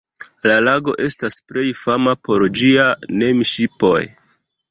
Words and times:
La 0.51 0.53
lago 0.67 0.93
estas 1.07 1.37
plej 1.51 1.65
fama 1.81 2.15
por 2.29 2.47
ĝia 2.61 2.87
Nemi-ŝipoj. 3.19 4.01